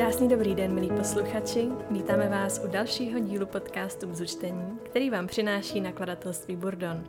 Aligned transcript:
Krásný 0.00 0.28
dobrý 0.28 0.54
den, 0.54 0.74
milí 0.74 0.88
posluchači. 0.88 1.68
Vítáme 1.90 2.28
vás 2.28 2.60
u 2.64 2.68
dalšího 2.68 3.18
dílu 3.18 3.46
podcastu 3.46 4.06
Bzučtení, 4.06 4.78
který 4.84 5.10
vám 5.10 5.26
přináší 5.26 5.80
nakladatelství 5.80 6.56
Burdon. 6.56 7.04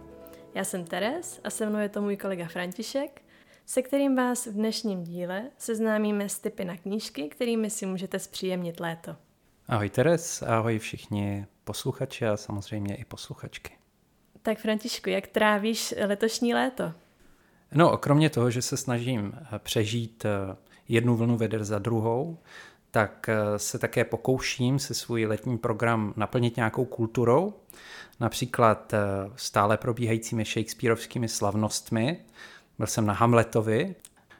Já 0.55 0.63
jsem 0.63 0.85
Teres 0.85 1.39
a 1.43 1.49
se 1.49 1.69
mnou 1.69 1.79
je 1.79 1.89
to 1.89 2.01
můj 2.01 2.17
kolega 2.17 2.47
František, 2.47 3.21
se 3.65 3.81
kterým 3.81 4.15
vás 4.15 4.47
v 4.47 4.53
dnešním 4.53 5.03
díle 5.03 5.43
seznámíme 5.57 6.29
s 6.29 6.39
typy 6.39 6.65
na 6.65 6.77
knížky, 6.77 7.29
kterými 7.29 7.69
si 7.69 7.85
můžete 7.85 8.19
zpříjemnit 8.19 8.79
léto. 8.79 9.15
Ahoj 9.67 9.89
Teres, 9.89 10.41
ahoj 10.41 10.79
všichni 10.79 11.45
posluchači 11.63 12.27
a 12.27 12.37
samozřejmě 12.37 12.95
i 12.95 13.05
posluchačky. 13.05 13.73
Tak 14.41 14.57
Františku, 14.57 15.09
jak 15.09 15.27
trávíš 15.27 15.93
letošní 16.07 16.53
léto? 16.53 16.93
No, 17.73 17.97
kromě 17.97 18.29
toho, 18.29 18.51
že 18.51 18.61
se 18.61 18.77
snažím 18.77 19.33
přežít 19.57 20.25
eh, 20.25 20.55
jednu 20.87 21.15
vlnu 21.15 21.37
veder 21.37 21.63
za 21.63 21.79
druhou, 21.79 22.37
tak 22.91 23.29
eh, 23.29 23.59
se 23.59 23.79
také 23.79 24.05
pokouším 24.05 24.79
se 24.79 24.93
svůj 24.93 25.25
letní 25.25 25.57
program 25.57 26.13
naplnit 26.17 26.55
nějakou 26.55 26.85
kulturou, 26.85 27.53
například 28.19 28.93
eh, 28.93 28.99
stále 29.35 29.77
probíhajícími 29.77 30.45
Shakespeareovskými 30.45 31.27
slavnostmi. 31.27 32.17
Byl 32.77 32.87
jsem 32.87 33.05
na 33.05 33.13
Hamletovi. 33.13 33.95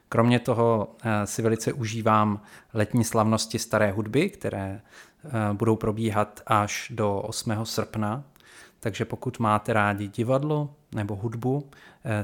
Kromě 0.08 0.38
toho 0.38 0.96
eh, 1.02 1.26
si 1.26 1.42
velice 1.42 1.72
užívám 1.72 2.42
letní 2.74 3.04
slavnosti 3.04 3.58
staré 3.58 3.92
hudby, 3.92 4.30
které 4.30 4.80
budou 5.52 5.76
probíhat 5.76 6.40
až 6.46 6.92
do 6.94 7.20
8. 7.20 7.52
srpna. 7.64 8.24
Takže 8.80 9.04
pokud 9.04 9.38
máte 9.38 9.72
rádi 9.72 10.08
divadlo 10.08 10.74
nebo 10.94 11.16
hudbu, 11.16 11.70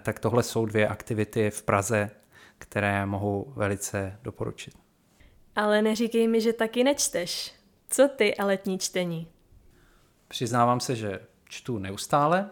tak 0.01 0.19
tohle 0.19 0.43
jsou 0.43 0.67
dvě 0.67 0.89
aktivity 0.89 1.51
v 1.51 1.63
Praze, 1.63 2.11
které 2.59 3.07
mohu 3.07 3.53
velice 3.57 4.19
doporučit. 4.23 4.88
Ale 5.59 5.83
neříkej 5.83 6.29
mi, 6.29 6.41
že 6.41 6.53
taky 6.53 6.85
nečteš. 6.85 7.55
Co 7.91 8.09
ty 8.09 8.37
a 8.37 8.45
letní 8.45 8.79
čtení? 8.79 9.29
Přiznávám 10.29 10.81
se, 10.81 10.97
že 10.97 11.21
čtu 11.49 11.79
neustále. 11.79 12.51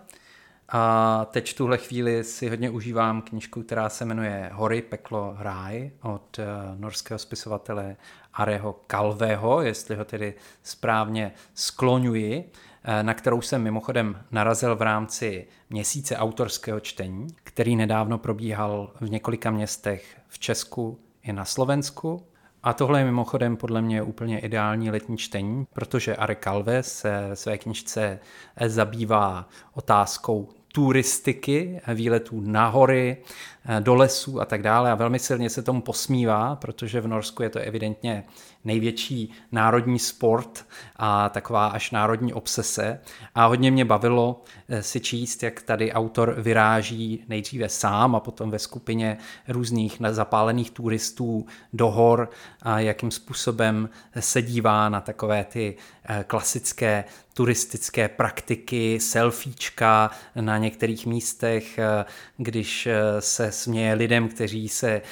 A 0.68 1.24
teď 1.30 1.50
v 1.50 1.54
tuhle 1.54 1.78
chvíli 1.78 2.24
si 2.24 2.48
hodně 2.48 2.70
užívám 2.70 3.22
knižku, 3.22 3.62
která 3.62 3.88
se 3.88 4.04
jmenuje 4.04 4.50
Hory, 4.52 4.82
peklo, 4.82 5.36
ráj 5.38 5.90
od 6.02 6.38
uh, 6.38 6.44
norského 6.80 7.18
spisovatele 7.18 7.96
Areho 8.34 8.72
Kalvého, 8.86 9.62
jestli 9.62 9.96
ho 9.96 10.04
tedy 10.04 10.34
správně 10.62 11.32
skloňuji, 11.54 12.50
eh, 12.84 13.02
na 13.02 13.14
kterou 13.14 13.40
jsem 13.40 13.62
mimochodem 13.62 14.24
narazil 14.30 14.76
v 14.76 14.82
rámci 14.82 15.46
měsíce 15.70 16.16
autorského 16.16 16.80
čtení, 16.80 17.26
který 17.42 17.76
nedávno 17.76 18.18
probíhal 18.18 18.92
v 19.00 19.10
několika 19.10 19.50
městech 19.50 20.20
v 20.28 20.38
Česku 20.38 21.00
i 21.22 21.32
na 21.32 21.44
Slovensku. 21.44 22.26
A 22.66 22.72
tohle 22.72 23.00
je 23.00 23.04
mimochodem 23.04 23.56
podle 23.56 23.82
mě 23.82 24.02
úplně 24.02 24.38
ideální 24.38 24.90
letní 24.90 25.16
čtení, 25.16 25.66
protože 25.72 26.16
Are 26.16 26.36
Calve 26.44 26.82
se 26.82 27.30
své 27.34 27.58
knižce 27.58 28.18
zabývá 28.66 29.48
otázkou 29.74 30.48
turistiky, 30.76 31.80
výletů 31.94 32.40
na 32.40 32.68
hory, 32.68 33.16
do 33.80 33.94
lesů 33.94 34.40
a 34.40 34.44
tak 34.44 34.62
dále 34.62 34.92
a 34.92 34.94
velmi 34.94 35.18
silně 35.18 35.50
se 35.50 35.62
tomu 35.62 35.80
posmívá, 35.80 36.56
protože 36.56 37.00
v 37.00 37.08
Norsku 37.08 37.42
je 37.42 37.50
to 37.50 37.58
evidentně 37.58 38.24
největší 38.64 39.32
národní 39.52 39.98
sport 39.98 40.66
a 40.96 41.28
taková 41.28 41.66
až 41.66 41.90
národní 41.90 42.32
obsese. 42.32 43.00
A 43.34 43.46
hodně 43.46 43.70
mě 43.70 43.84
bavilo 43.84 44.44
eh, 44.68 44.82
si 44.82 45.00
číst, 45.00 45.42
jak 45.42 45.62
tady 45.62 45.92
autor 45.92 46.34
vyráží 46.38 47.24
nejdříve 47.28 47.68
sám 47.68 48.16
a 48.16 48.20
potom 48.20 48.50
ve 48.50 48.58
skupině 48.58 49.18
různých 49.48 49.98
zapálených 50.10 50.70
turistů 50.70 51.46
do 51.72 51.90
hor 51.90 52.30
a 52.62 52.80
jakým 52.80 53.10
způsobem 53.10 53.88
se 54.20 54.42
dívá 54.42 54.88
na 54.88 55.00
takové 55.00 55.44
ty 55.44 55.76
eh, 56.04 56.24
klasické 56.26 57.04
turistické 57.36 58.08
praktiky, 58.08 59.00
selfiečka 59.00 60.10
na 60.40 60.58
některých 60.58 61.06
místech, 61.06 61.78
eh, 61.78 62.04
když 62.36 62.88
se 63.18 63.52
směje 63.52 63.94
lidem, 63.94 64.28
kteří 64.28 64.68
se 64.68 65.02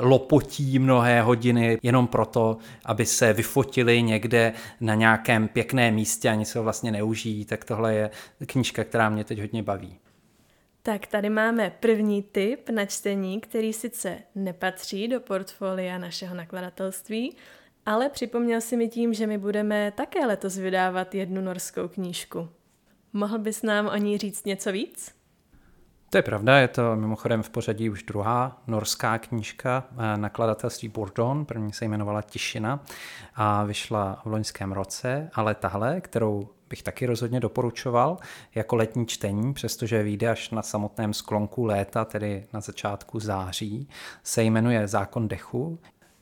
lopotí 0.00 0.78
mnohé 0.78 1.22
hodiny 1.22 1.78
jenom 1.82 2.06
proto, 2.06 2.56
aby 2.84 3.06
se 3.06 3.32
vyfotili 3.32 4.02
někde 4.02 4.52
na 4.80 4.94
nějakém 4.94 5.48
pěkném 5.48 5.94
místě, 5.94 6.28
ani 6.28 6.44
se 6.44 6.58
ho 6.58 6.62
vlastně 6.62 6.90
neužijí, 6.90 7.44
tak 7.44 7.64
tohle 7.64 7.94
je 7.94 8.10
knížka, 8.46 8.84
která 8.84 9.08
mě 9.08 9.24
teď 9.24 9.40
hodně 9.40 9.62
baví. 9.62 9.98
Tak 10.82 11.06
tady 11.06 11.30
máme 11.30 11.72
první 11.80 12.22
tip 12.22 12.70
na 12.70 12.86
čtení, 12.86 13.40
který 13.40 13.72
sice 13.72 14.18
nepatří 14.34 15.08
do 15.08 15.20
portfolia 15.20 15.98
našeho 15.98 16.34
nakladatelství, 16.34 17.36
ale 17.88 18.08
připomněl 18.08 18.60
si 18.60 18.76
mi 18.76 18.88
tím, 18.88 19.14
že 19.14 19.26
my 19.26 19.38
budeme 19.38 19.90
také 19.90 20.26
letos 20.26 20.56
vydávat 20.56 21.14
jednu 21.14 21.40
norskou 21.40 21.88
knížku. 21.88 22.48
Mohl 23.12 23.38
bys 23.38 23.62
nám 23.62 23.86
o 23.86 23.96
ní 23.96 24.18
říct 24.18 24.46
něco 24.46 24.72
víc? 24.72 25.14
To 26.10 26.18
je 26.18 26.22
pravda, 26.22 26.58
je 26.58 26.68
to 26.68 26.96
mimochodem 26.96 27.42
v 27.42 27.50
pořadí 27.50 27.90
už 27.90 28.02
druhá 28.02 28.62
norská 28.66 29.18
knížka 29.18 29.84
eh, 29.90 30.16
nakladatelství 30.16 30.88
Burdon, 30.88 31.44
první 31.44 31.72
se 31.72 31.84
jmenovala 31.84 32.22
Tišina 32.22 32.84
a 33.34 33.64
vyšla 33.64 34.22
v 34.24 34.26
loňském 34.26 34.72
roce, 34.72 35.30
ale 35.34 35.54
tahle, 35.54 36.00
kterou 36.00 36.48
bych 36.68 36.82
taky 36.82 37.06
rozhodně 37.06 37.40
doporučoval 37.40 38.16
jako 38.54 38.76
letní 38.76 39.06
čtení, 39.06 39.54
přestože 39.54 40.02
vyjde 40.02 40.28
až 40.28 40.50
na 40.50 40.62
samotném 40.62 41.14
sklonku 41.14 41.64
léta, 41.64 42.04
tedy 42.04 42.46
na 42.52 42.60
začátku 42.60 43.20
září, 43.20 43.88
se 44.22 44.42
jmenuje 44.42 44.88
Zákon 44.88 45.28
dechu. 45.28 45.78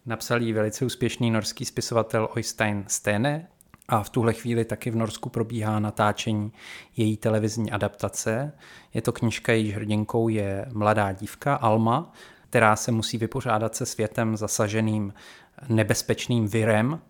Napsal 0.06 0.42
ji 0.42 0.52
velice 0.52 0.84
úspěšný 0.84 1.30
norský 1.30 1.64
spisovatel 1.64 2.28
Oystein 2.36 2.84
Stene 2.88 3.48
a 3.88 4.02
v 4.02 4.10
tuhle 4.10 4.32
chvíli 4.32 4.64
taky 4.64 4.90
v 4.90 4.96
Norsku 4.96 5.28
probíhá 5.28 5.78
natáčení 5.78 6.52
její 6.96 7.16
televizní 7.16 7.70
adaptace. 7.70 8.52
Je 8.94 9.02
to 9.02 9.12
knižka, 9.12 9.52
jejíž 9.52 9.74
hrdinkou 9.74 10.28
je 10.28 10.66
mladá 10.72 11.12
dívka 11.12 11.54
Alma, 11.54 12.12
která 12.50 12.76
se 12.76 12.92
musí 12.92 13.18
vypořádat 13.18 13.76
se 13.76 13.86
světem 13.86 14.36
zasaženým 14.36 15.14
nebezpečným 15.68 16.48
virem, 16.48 17.00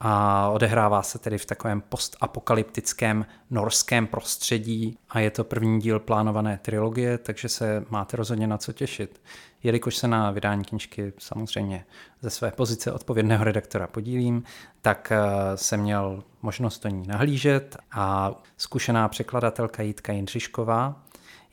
a 0.00 0.48
odehrává 0.48 1.02
se 1.02 1.18
tedy 1.18 1.38
v 1.38 1.46
takovém 1.46 1.80
postapokalyptickém 1.80 3.26
norském 3.50 4.06
prostředí 4.06 4.98
a 5.10 5.20
je 5.20 5.30
to 5.30 5.44
první 5.44 5.80
díl 5.80 6.00
plánované 6.00 6.58
trilogie, 6.62 7.18
takže 7.18 7.48
se 7.48 7.84
máte 7.90 8.16
rozhodně 8.16 8.46
na 8.46 8.58
co 8.58 8.72
těšit. 8.72 9.20
Jelikož 9.62 9.96
se 9.96 10.08
na 10.08 10.30
vydání 10.30 10.64
knižky 10.64 11.12
samozřejmě 11.18 11.84
ze 12.20 12.30
své 12.30 12.50
pozice 12.50 12.92
odpovědného 12.92 13.44
redaktora 13.44 13.86
podílím, 13.86 14.42
tak 14.82 15.12
eh, 15.12 15.56
jsem 15.56 15.80
měl 15.80 16.24
možnost 16.42 16.82
do 16.82 16.88
ní 16.88 17.06
nahlížet 17.06 17.76
a 17.92 18.32
zkušená 18.56 19.08
překladatelka 19.08 19.82
Jitka 19.82 20.12
Jindřišková 20.12 21.02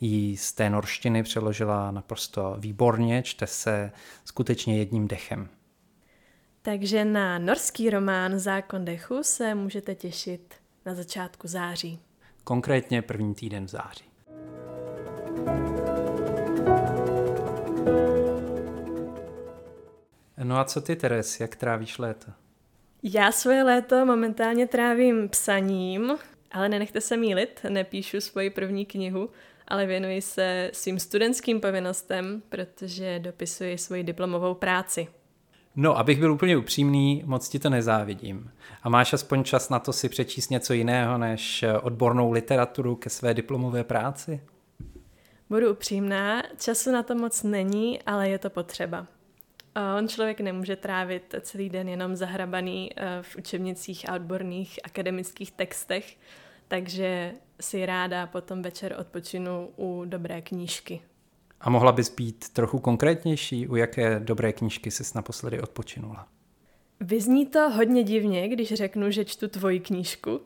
ji 0.02 0.38
z 0.38 0.54
té 0.54 0.70
norštiny 0.70 1.24
přeložila 1.24 1.92
naprosto 1.92 2.56
výborně, 2.60 3.24
čte 3.24 3.48
se 3.48 3.92
skutečně 4.26 4.78
jedním 4.78 5.08
dechem. 5.08 5.50
Takže 6.62 7.06
na 7.06 7.40
norský 7.40 7.90
román 7.90 8.40
Zákon 8.40 8.86
dechu 8.86 9.24
se 9.24 9.56
můžete 9.56 9.96
těšit 9.96 10.56
na 10.86 10.94
začátku 10.94 11.48
září. 11.48 12.00
Konkrétně 12.44 13.02
první 13.02 13.36
týden 13.36 13.66
v 13.66 13.70
září. 13.70 14.06
No 20.44 20.58
a 20.58 20.64
co 20.66 20.82
ty, 20.82 20.96
Teres, 20.96 21.40
jak 21.40 21.56
trávíš 21.56 21.98
léto? 21.98 22.32
Já 23.04 23.32
svoje 23.32 23.64
léto 23.64 24.06
momentálně 24.06 24.68
trávím 24.68 25.30
psaním, 25.30 26.18
ale 26.52 26.70
nenechte 26.70 27.02
se 27.02 27.18
mílit, 27.18 27.60
nepíšu 27.70 28.22
svoji 28.22 28.50
první 28.50 28.86
knihu, 28.86 29.30
ale 29.68 29.86
věnuji 29.86 30.22
se 30.22 30.72
svým 30.74 31.00
studentským 31.00 31.62
povinnostem, 31.62 32.42
protože 32.50 33.20
dopisuji 33.20 33.78
svoji 33.78 34.04
diplomovou 34.04 34.54
práci. 34.54 35.08
No, 35.82 35.98
abych 35.98 36.20
byl 36.20 36.32
úplně 36.32 36.58
upřímný, 36.58 37.24
moc 37.26 37.50
ti 37.50 37.60
to 37.60 37.70
nezávidím. 37.70 38.52
A 38.84 38.90
máš 38.90 39.14
aspoň 39.14 39.44
čas 39.44 39.70
na 39.70 39.80
to 39.80 39.94
si 39.94 40.10
přečíst 40.10 40.50
něco 40.50 40.74
jiného 40.74 41.18
než 41.18 41.66
odbornou 41.82 42.32
literaturu 42.32 42.96
ke 42.96 43.10
své 43.10 43.34
diplomové 43.34 43.84
práci? 43.84 44.42
Budu 45.50 45.72
upřímná, 45.72 46.44
času 46.58 46.92
na 46.92 47.04
to 47.04 47.16
moc 47.16 47.44
není, 47.44 48.02
ale 48.02 48.30
je 48.30 48.40
to 48.40 48.50
potřeba. 48.50 49.08
On 49.98 50.08
člověk 50.08 50.40
nemůže 50.40 50.76
trávit 50.76 51.36
celý 51.42 51.70
den 51.70 51.90
jenom 51.90 52.16
zahrabaný 52.16 52.90
eh, 52.96 53.18
v 53.22 53.36
učebnicích 53.36 54.10
a 54.10 54.16
odborných 54.16 54.80
akademických 54.84 55.52
textech, 55.52 56.18
takže 56.68 57.34
si 57.62 57.86
ráda 57.86 58.28
potom 58.28 58.62
večer 58.62 58.96
odpočinu 59.00 59.70
u 59.78 60.06
dobré 60.06 60.42
knížky. 60.42 61.02
A 61.62 61.70
mohla 61.70 61.92
bys 61.92 62.10
být 62.10 62.50
trochu 62.50 62.80
konkrétnější, 62.80 63.68
u 63.68 63.76
jaké 63.76 64.20
dobré 64.20 64.54
knížky 64.54 64.92
jsi 64.92 65.04
naposledy 65.16 65.62
odpočinula? 65.62 66.28
Vyzní 67.00 67.46
to 67.46 67.70
hodně 67.70 68.04
divně, 68.04 68.50
když 68.50 68.74
řeknu, 68.74 69.12
že 69.12 69.26
čtu 69.26 69.48
tvoji 69.48 69.80
knížku. 69.80 70.42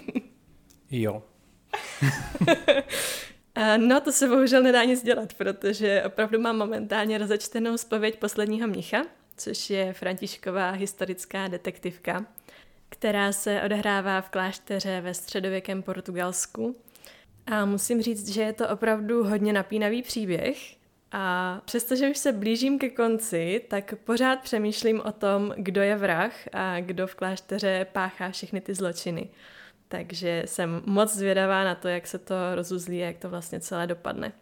jo. 0.90 1.22
no, 3.76 4.00
to 4.00 4.12
se 4.12 4.28
bohužel 4.28 4.62
nedá 4.62 4.84
nic 4.84 5.02
dělat, 5.02 5.34
protože 5.34 6.02
opravdu 6.06 6.40
mám 6.40 6.58
momentálně 6.58 7.18
rozečtenou 7.18 7.76
zpověď 7.76 8.18
posledního 8.18 8.68
mnicha 8.68 9.02
což 9.36 9.70
je 9.70 9.92
Františková 9.92 10.70
historická 10.70 11.48
detektivka, 11.48 12.26
která 12.88 13.32
se 13.32 13.62
odehrává 13.62 14.20
v 14.20 14.30
klášteře 14.30 15.00
ve 15.00 15.14
středověkém 15.14 15.82
Portugalsku. 15.82 16.76
A 17.46 17.64
musím 17.64 18.02
říct, 18.02 18.28
že 18.28 18.42
je 18.42 18.52
to 18.52 18.68
opravdu 18.68 19.24
hodně 19.24 19.52
napínavý 19.52 20.02
příběh. 20.02 20.76
A 21.12 21.60
přestože 21.64 22.10
už 22.10 22.18
se 22.18 22.32
blížím 22.32 22.78
ke 22.78 22.90
konci, 22.90 23.64
tak 23.68 23.94
pořád 24.04 24.40
přemýšlím 24.40 25.00
o 25.00 25.12
tom, 25.12 25.54
kdo 25.56 25.82
je 25.82 25.96
vrah 25.96 26.32
a 26.52 26.80
kdo 26.80 27.06
v 27.06 27.14
klášteře 27.14 27.86
páchá 27.92 28.30
všechny 28.30 28.60
ty 28.60 28.74
zločiny. 28.74 29.28
Takže 29.88 30.42
jsem 30.46 30.82
moc 30.86 31.14
zvědavá 31.14 31.64
na 31.64 31.74
to, 31.74 31.88
jak 31.88 32.06
se 32.06 32.18
to 32.18 32.34
rozuzlí 32.54 33.02
a 33.02 33.06
jak 33.06 33.18
to 33.18 33.28
vlastně 33.28 33.60
celé 33.60 33.86
dopadne. 33.86 34.32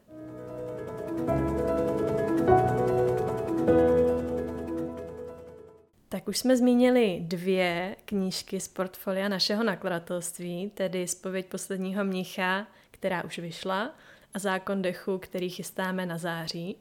Tak 6.08 6.28
už 6.28 6.38
jsme 6.38 6.56
zmínili 6.56 7.18
dvě 7.20 7.96
knížky 8.04 8.60
z 8.60 8.68
portfolia 8.68 9.28
našeho 9.28 9.64
nakladatelství, 9.64 10.70
tedy 10.74 11.08
Spověď 11.08 11.46
posledního 11.46 12.04
mnicha, 12.04 12.66
která 13.02 13.24
už 13.24 13.38
vyšla, 13.38 13.90
a 14.34 14.38
Zákon 14.38 14.82
dechu, 14.82 15.18
který 15.18 15.50
chystáme 15.50 16.06
na 16.06 16.18
září. 16.18 16.76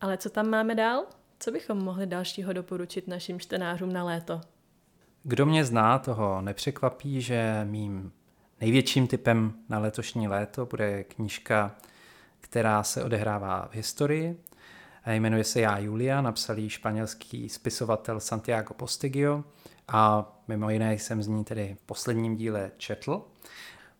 Ale 0.00 0.16
co 0.16 0.30
tam 0.30 0.50
máme 0.50 0.74
dál? 0.74 1.04
Co 1.38 1.50
bychom 1.50 1.78
mohli 1.78 2.06
dalšího 2.06 2.52
doporučit 2.52 3.08
našim 3.08 3.40
čtenářům 3.40 3.92
na 3.92 4.04
léto? 4.04 4.40
Kdo 5.22 5.46
mě 5.46 5.64
zná, 5.64 5.98
toho 5.98 6.40
nepřekvapí, 6.40 7.22
že 7.22 7.60
mým 7.64 8.12
největším 8.60 9.06
typem 9.06 9.52
na 9.68 9.78
letošní 9.78 10.28
léto 10.28 10.66
bude 10.66 11.04
knížka, 11.04 11.76
která 12.40 12.82
se 12.82 13.04
odehrává 13.04 13.68
v 13.70 13.74
historii. 13.74 14.40
Jmenuje 15.06 15.44
se 15.44 15.60
Já 15.60 15.78
Julia, 15.78 16.20
napsal 16.20 16.58
ji 16.58 16.70
španělský 16.70 17.48
spisovatel 17.48 18.20
Santiago 18.20 18.74
Postigio 18.74 19.44
a 19.88 20.32
mimo 20.48 20.70
jiné 20.70 20.94
jsem 20.94 21.22
z 21.22 21.28
ní 21.28 21.44
tedy 21.44 21.76
v 21.80 21.86
posledním 21.86 22.36
díle 22.36 22.70
četl 22.76 23.22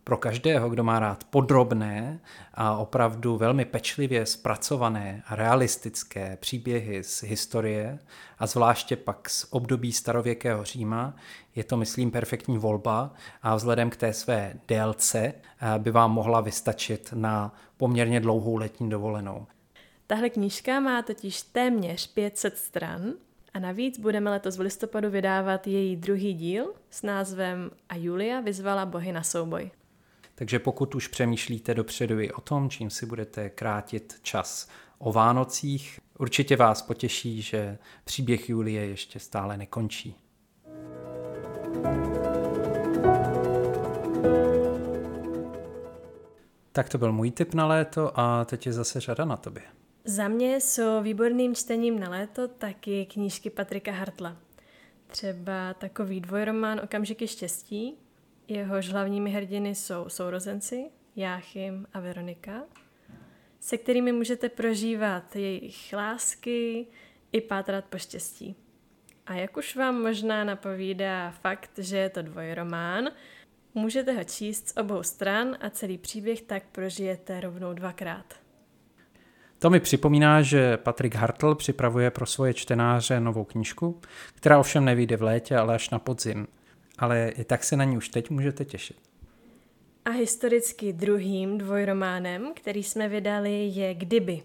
pro 0.06 0.16
každého, 0.16 0.70
kdo 0.70 0.84
má 0.84 0.98
rád 0.98 1.24
podrobné 1.24 2.20
a 2.54 2.76
opravdu 2.76 3.36
velmi 3.36 3.64
pečlivě 3.64 4.26
zpracované 4.26 5.22
a 5.26 5.36
realistické 5.36 6.36
příběhy 6.40 7.04
z 7.04 7.22
historie 7.22 7.98
a 8.38 8.46
zvláště 8.46 8.96
pak 8.96 9.30
z 9.30 9.46
období 9.50 9.92
starověkého 9.92 10.64
Říma, 10.64 11.16
je 11.54 11.64
to, 11.64 11.76
myslím, 11.76 12.10
perfektní 12.10 12.58
volba 12.58 13.14
a 13.42 13.56
vzhledem 13.56 13.90
k 13.90 13.96
té 13.96 14.12
své 14.12 14.54
délce 14.68 15.18
eh, 15.18 15.78
by 15.78 15.90
vám 15.90 16.12
mohla 16.12 16.40
vystačit 16.40 17.12
na 17.16 17.54
poměrně 17.76 18.20
dlouhou 18.20 18.56
letní 18.56 18.90
dovolenou. 18.90 19.46
Tahle 20.06 20.30
knížka 20.30 20.80
má 20.80 21.02
totiž 21.02 21.42
téměř 21.42 22.06
500 22.06 22.58
stran 22.58 23.12
a 23.54 23.58
navíc 23.58 23.98
budeme 23.98 24.30
letos 24.30 24.56
v 24.56 24.60
listopadu 24.60 25.10
vydávat 25.10 25.66
její 25.66 25.96
druhý 25.96 26.34
díl 26.34 26.72
s 26.90 27.02
názvem 27.02 27.70
A 27.88 27.96
Julia 27.96 28.40
vyzvala 28.40 28.86
bohy 28.86 29.12
na 29.12 29.22
souboj. 29.22 29.70
Takže 30.38 30.58
pokud 30.58 30.94
už 30.94 31.08
přemýšlíte 31.08 31.74
dopředu 31.74 32.20
i 32.20 32.32
o 32.32 32.40
tom, 32.40 32.70
čím 32.70 32.90
si 32.90 33.06
budete 33.06 33.50
krátit 33.50 34.18
čas 34.22 34.68
o 34.98 35.12
Vánocích, 35.12 36.00
určitě 36.18 36.56
vás 36.56 36.82
potěší, 36.82 37.42
že 37.42 37.78
příběh 38.04 38.48
Julie 38.48 38.86
ještě 38.86 39.18
stále 39.18 39.56
nekončí. 39.56 40.16
Tak 46.72 46.88
to 46.88 46.98
byl 46.98 47.12
můj 47.12 47.30
tip 47.30 47.54
na 47.54 47.66
léto 47.66 48.20
a 48.20 48.44
teď 48.44 48.66
je 48.66 48.72
zase 48.72 49.00
řada 49.00 49.24
na 49.24 49.36
tobě. 49.36 49.62
Za 50.04 50.28
mě 50.28 50.60
jsou 50.60 51.02
výborným 51.02 51.54
čtením 51.54 52.00
na 52.00 52.10
léto 52.10 52.48
taky 52.48 53.06
knížky 53.06 53.50
Patrika 53.50 53.92
Hartla. 53.92 54.36
Třeba 55.06 55.74
takový 55.74 56.20
dvojromán 56.20 56.80
Okamžiky 56.84 57.28
štěstí, 57.28 57.98
Jehož 58.48 58.88
hlavními 58.88 59.30
hrdiny 59.30 59.74
jsou 59.74 60.08
sourozenci, 60.08 60.84
Jáchym 61.16 61.86
a 61.92 62.00
Veronika, 62.00 62.62
se 63.60 63.78
kterými 63.78 64.12
můžete 64.12 64.48
prožívat 64.48 65.36
jejich 65.36 65.92
lásky 65.92 66.86
i 67.32 67.40
pátrat 67.40 67.84
po 67.84 67.98
štěstí. 67.98 68.56
A 69.26 69.34
jak 69.34 69.56
už 69.56 69.76
vám 69.76 70.02
možná 70.02 70.44
napovídá 70.44 71.30
fakt, 71.30 71.70
že 71.78 71.96
je 71.96 72.10
to 72.10 72.22
dvojromán, 72.22 73.08
můžete 73.74 74.12
ho 74.12 74.24
číst 74.24 74.68
z 74.68 74.76
obou 74.76 75.02
stran 75.02 75.56
a 75.60 75.70
celý 75.70 75.98
příběh 75.98 76.42
tak 76.42 76.62
prožijete 76.72 77.40
rovnou 77.40 77.72
dvakrát. 77.72 78.34
To 79.58 79.70
mi 79.70 79.80
připomíná, 79.80 80.42
že 80.42 80.76
Patrik 80.76 81.14
Hartl 81.14 81.54
připravuje 81.54 82.10
pro 82.10 82.26
svoje 82.26 82.54
čtenáře 82.54 83.20
novou 83.20 83.44
knížku, 83.44 84.00
která 84.34 84.58
ovšem 84.58 84.84
nevyjde 84.84 85.16
v 85.16 85.22
létě, 85.22 85.56
ale 85.56 85.74
až 85.74 85.90
na 85.90 85.98
podzim– 85.98 86.46
ale 86.98 87.28
i 87.28 87.44
tak 87.44 87.64
se 87.64 87.76
na 87.76 87.84
ní 87.84 87.96
už 87.96 88.08
teď 88.08 88.30
můžete 88.30 88.64
těšit. 88.64 88.96
A 90.04 90.10
historicky 90.10 90.92
druhým 90.92 91.58
dvojrománem, 91.58 92.52
který 92.54 92.82
jsme 92.82 93.08
vydali, 93.08 93.66
je 93.66 93.94
Kdyby. 93.94 94.42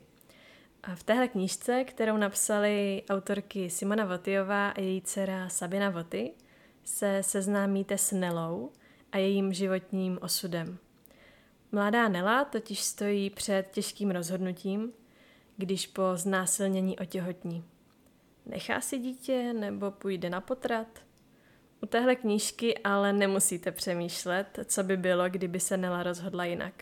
A 0.83 0.95
v 0.95 1.03
téhle 1.03 1.27
knížce, 1.27 1.83
kterou 1.83 2.17
napsali 2.17 3.03
autorky 3.09 3.69
Simona 3.69 4.05
Votyová 4.05 4.69
a 4.69 4.79
její 4.79 5.01
dcera 5.01 5.49
Sabina 5.49 5.89
Voty, 5.89 6.31
se 6.83 7.23
seznámíte 7.23 7.97
s 7.97 8.11
Nelou 8.11 8.71
a 9.11 9.17
jejím 9.17 9.53
životním 9.53 10.19
osudem. 10.21 10.77
Mladá 11.71 12.07
Nela 12.07 12.45
totiž 12.45 12.79
stojí 12.79 13.29
před 13.29 13.67
těžkým 13.71 14.11
rozhodnutím, 14.11 14.91
když 15.57 15.87
po 15.87 16.01
znásilnění 16.15 16.99
otěhotní. 16.99 17.63
Nechá 18.45 18.81
si 18.81 18.97
dítě 18.99 19.53
nebo 19.53 19.91
půjde 19.91 20.29
na 20.29 20.41
potrat– 20.41 20.87
u 21.81 21.85
téhle 21.85 22.15
knížky 22.15 22.77
ale 22.77 23.13
nemusíte 23.13 23.71
přemýšlet, 23.71 24.59
co 24.65 24.83
by 24.83 24.97
bylo, 24.97 25.29
kdyby 25.29 25.59
se 25.59 25.77
Nela 25.77 26.03
rozhodla 26.03 26.45
jinak. 26.45 26.73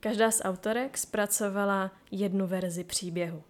Každá 0.00 0.30
z 0.30 0.40
autorek 0.44 0.98
zpracovala 0.98 1.90
jednu 2.10 2.46
verzi 2.46 2.84
příběhu. 2.84 3.42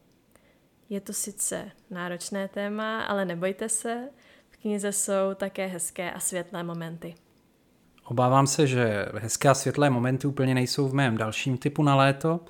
Je 0.89 1.01
to 1.01 1.13
sice 1.13 1.71
náročné 1.91 2.49
téma, 2.49 3.03
ale 3.03 3.25
nebojte 3.25 3.69
se, 3.69 4.09
v 4.51 4.57
knize 4.57 4.93
jsou 4.93 5.35
také 5.35 5.67
hezké 5.67 6.13
a 6.13 6.21
světlé 6.21 6.63
momenty. 6.63 7.15
Obávám 8.05 8.47
se, 8.47 8.67
že 8.67 9.07
hezké 9.15 9.49
a 9.49 9.55
světlé 9.55 9.91
momenty 9.91 10.27
úplně 10.27 10.55
nejsou 10.55 10.89
v 10.89 10.95
mém 10.95 11.17
dalším 11.17 11.59
typu 11.59 11.83
na 11.83 11.97
léto, 11.97 12.41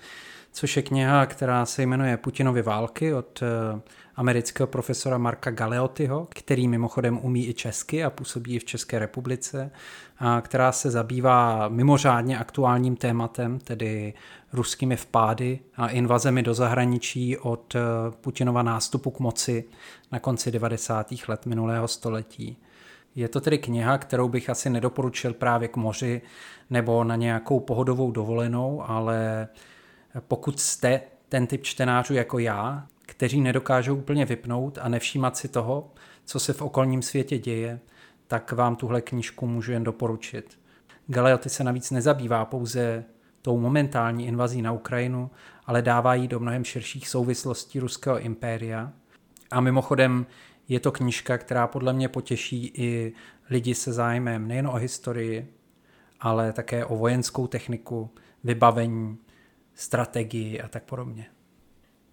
což 0.53 0.77
je 0.77 0.83
kniha, 0.83 1.27
která 1.27 1.67
se 1.67 1.83
jmenuje 1.83 2.17
Putinovy 2.17 2.63
války 2.63 3.15
od 3.15 3.43
eh, 3.43 3.81
amerického 4.17 4.67
profesora 4.67 5.19
Marka 5.19 5.51
Galeotyho, 5.51 6.29
který 6.31 6.69
mimochodem 6.69 7.19
umí 7.23 7.49
i 7.49 7.55
česky 7.55 8.05
a 8.05 8.11
působí 8.11 8.55
i 8.55 8.59
v 8.59 8.65
České 8.65 8.99
republice, 8.99 9.71
a 10.19 10.41
která 10.41 10.73
se 10.73 10.91
zabývá 10.91 11.69
mimořádně 11.69 12.39
aktuálním 12.39 12.97
tématem, 12.97 13.59
tedy 13.59 14.15
ruskými 14.53 14.97
vpády 14.97 15.59
a 15.77 15.89
invazemi 15.89 16.43
do 16.43 16.55
zahraničí 16.55 17.39
od 17.39 17.75
eh, 17.75 17.81
Putinova 18.21 18.63
nástupu 18.63 19.11
k 19.11 19.19
moci 19.19 19.65
na 20.13 20.19
konci 20.19 20.51
90. 20.51 21.15
let 21.29 21.47
minulého 21.47 21.89
století. 21.89 22.57
Je 23.15 23.29
to 23.29 23.41
tedy 23.41 23.59
kniha, 23.59 23.99
kterou 23.99 24.29
bych 24.29 24.51
asi 24.51 24.71
nedoporučil 24.71 25.35
právě 25.35 25.69
k 25.69 25.77
moři 25.77 26.23
nebo 26.71 27.05
na 27.05 27.17
nějakou 27.17 27.61
pohodovou 27.61 28.11
dovolenou, 28.11 28.83
ale 28.87 29.49
pokud 30.21 30.61
jste 30.61 31.01
ten 31.29 31.47
typ 31.47 31.63
čtenářů 31.63 32.15
jako 32.15 32.39
já, 32.39 32.87
kteří 33.07 33.41
nedokážou 33.41 33.97
úplně 33.97 34.25
vypnout 34.25 34.79
a 34.83 34.89
nevšímat 34.89 35.37
si 35.37 35.49
toho, 35.49 35.91
co 36.25 36.41
se 36.41 36.53
v 36.53 36.63
okolním 36.63 37.03
světě 37.03 37.39
děje, 37.39 37.81
tak 38.27 38.53
vám 38.53 38.77
tuhle 38.77 39.01
knížku 39.01 39.47
můžu 39.47 39.73
jen 39.73 39.85
doporučit. 39.85 40.59
Galeoty 41.07 41.49
se 41.49 41.65
navíc 41.65 41.91
nezabývá 41.91 42.45
pouze 42.45 43.05
tou 43.43 43.59
momentální 43.59 44.27
invazí 44.27 44.63
na 44.63 44.73
Ukrajinu, 44.73 45.31
ale 45.67 45.83
dává 45.83 46.15
jí 46.15 46.29
do 46.29 46.41
mnohem 46.41 46.65
širších 46.65 47.09
souvislostí 47.09 47.81
ruského 47.81 48.19
impéria. 48.19 48.93
A 49.51 49.61
mimochodem 49.61 50.27
je 50.69 50.81
to 50.81 50.93
knížka, 50.93 51.39
která 51.39 51.67
podle 51.67 51.93
mě 51.93 52.09
potěší 52.09 52.73
i 52.75 53.13
lidi 53.51 53.75
se 53.75 53.93
zájmem 53.93 54.49
nejen 54.49 54.67
o 54.67 54.75
historii, 54.75 55.55
ale 56.21 56.53
také 56.53 56.85
o 56.85 56.97
vojenskou 56.97 57.47
techniku, 57.47 58.11
vybavení, 58.45 59.19
strategii 59.75 60.61
a 60.61 60.69
tak 60.69 60.83
podobně. 60.83 61.27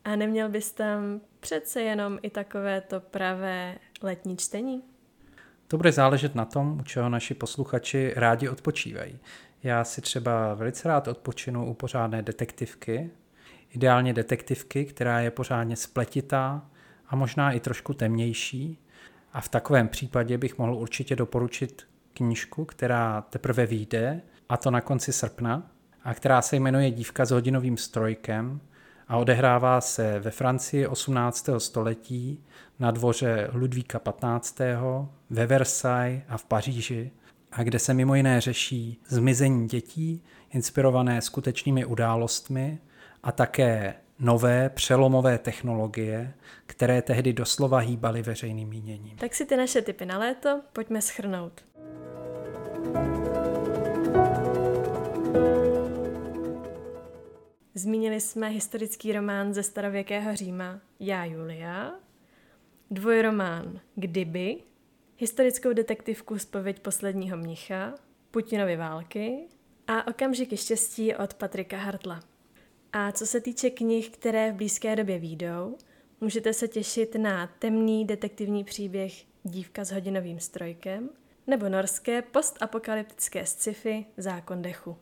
A 0.03 0.15
neměl 0.15 0.49
bys 0.49 0.71
tam 0.71 1.21
přece 1.39 1.81
jenom 1.81 2.19
i 2.21 2.29
takové 2.29 2.81
to 2.81 2.99
pravé 2.99 3.77
letní 4.01 4.37
čtení? 4.37 4.83
To 5.67 5.77
bude 5.77 5.91
záležet 5.91 6.35
na 6.35 6.45
tom, 6.45 6.79
u 6.79 6.83
čeho 6.83 7.09
naši 7.09 7.33
posluchači 7.33 8.13
rádi 8.15 8.49
odpočívají. 8.49 9.19
Já 9.63 9.83
si 9.83 10.01
třeba 10.01 10.53
velice 10.53 10.87
rád 10.87 11.07
odpočinu 11.07 11.65
u 11.65 11.73
pořádné 11.73 12.21
detektivky, 12.21 13.09
ideálně 13.71 14.13
detektivky, 14.13 14.85
která 14.85 15.19
je 15.19 15.31
pořádně 15.31 15.75
spletitá 15.75 16.69
a 17.07 17.15
možná 17.15 17.51
i 17.51 17.59
trošku 17.59 17.93
temnější. 17.93 18.79
A 19.33 19.41
v 19.41 19.49
takovém 19.49 19.87
případě 19.87 20.37
bych 20.37 20.57
mohl 20.57 20.75
určitě 20.75 21.15
doporučit 21.15 21.87
knížku, 22.13 22.65
která 22.65 23.21
teprve 23.21 23.65
vyjde, 23.65 24.21
a 24.49 24.57
to 24.57 24.71
na 24.71 24.81
konci 24.81 25.13
srpna, 25.13 25.71
a 26.09 26.13
která 26.13 26.41
se 26.41 26.55
jmenuje 26.55 26.91
Dívka 26.91 27.25
s 27.25 27.31
hodinovým 27.31 27.77
strojkem 27.77 28.59
a 29.07 29.17
odehrává 29.17 29.81
se 29.81 30.19
ve 30.19 30.31
Francii 30.31 30.87
18. 30.87 31.49
století 31.57 32.43
na 32.79 32.91
dvoře 32.91 33.49
Ludvíka 33.53 33.99
15., 33.99 34.59
ve 35.29 35.45
Versailles 35.45 36.21
a 36.27 36.37
v 36.37 36.45
Paříži, 36.45 37.11
a 37.51 37.63
kde 37.63 37.79
se 37.79 37.93
mimo 37.93 38.15
jiné 38.15 38.41
řeší 38.41 39.01
zmizení 39.07 39.67
dětí, 39.67 40.23
inspirované 40.53 41.21
skutečnými 41.21 41.85
událostmi 41.85 42.79
a 43.23 43.31
také 43.31 43.93
nové 44.19 44.69
přelomové 44.69 45.37
technologie, 45.37 46.33
které 46.65 47.01
tehdy 47.01 47.33
doslova 47.33 47.77
hýbaly 47.77 48.21
veřejným 48.21 48.69
míněním. 48.69 49.17
Tak 49.17 49.35
si 49.35 49.45
ty 49.45 49.57
naše 49.57 49.81
typy 49.81 50.05
na 50.05 50.17
léto 50.17 50.61
pojďme 50.73 51.01
schrnout. 51.01 51.63
Zmínili 57.79 58.21
jsme 58.21 58.49
historický 58.49 59.13
román 59.13 59.53
ze 59.53 59.63
starověkého 59.63 60.35
Říma 60.35 60.79
Já 60.99 61.25
Julia, 61.25 61.93
dvojromán 62.91 63.79
Kdyby, 63.95 64.57
historickou 65.17 65.73
detektivku 65.73 66.39
Spověď 66.39 66.79
posledního 66.79 67.37
mnicha, 67.37 67.93
Putinovy 68.31 68.77
války 68.77 69.47
a 69.87 70.07
Okamžiky 70.07 70.57
štěstí 70.57 71.15
od 71.15 71.33
Patrika 71.33 71.77
Hartla. 71.77 72.19
A 72.93 73.11
co 73.11 73.25
se 73.25 73.41
týče 73.41 73.69
knih, 73.69 74.09
které 74.09 74.51
v 74.51 74.55
blízké 74.55 74.95
době 74.95 75.19
výjdou, 75.19 75.77
můžete 76.21 76.53
se 76.53 76.67
těšit 76.67 77.15
na 77.15 77.47
temný 77.47 78.05
detektivní 78.05 78.63
příběh 78.63 79.13
Dívka 79.43 79.83
s 79.83 79.91
hodinovým 79.91 80.39
strojkem 80.39 81.09
nebo 81.47 81.69
norské 81.69 82.21
postapokalyptické 82.21 83.45
sci-fi 83.45 84.05
Zákon 84.17 84.61
dechu. 84.61 84.97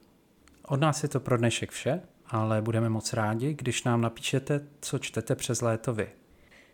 Od 0.68 0.80
nás 0.80 1.04
je 1.04 1.10
to 1.10 1.20
pro 1.20 1.38
dnešek 1.38 1.72
vše, 1.72 2.02
ale 2.30 2.62
budeme 2.62 2.90
moc 2.90 3.14
rádi, 3.14 3.54
když 3.54 3.84
nám 3.84 4.02
napíšete, 4.02 4.68
co 4.82 5.00
čtete 5.00 5.36
přes 5.36 5.62
léto 5.62 5.94
vy. 5.94 6.10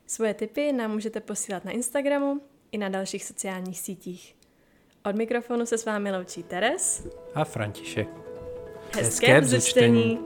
Svoje 0.07 0.33
tipy 0.33 0.71
nám 0.71 0.91
můžete 0.91 1.19
posílat 1.19 1.65
na 1.65 1.71
Instagramu 1.71 2.41
i 2.71 2.77
na 2.77 2.89
dalších 2.89 3.25
sociálních 3.25 3.79
sítích. 3.79 4.35
Od 5.05 5.15
mikrofonu 5.15 5.65
se 5.65 5.77
s 5.77 5.85
vámi 5.85 6.11
loučí 6.11 6.43
Teres 6.43 7.07
a 7.35 7.43
František. 7.43 8.09
Hezké, 8.95 9.33
Hezké 9.33 9.61
čtení. 9.61 10.19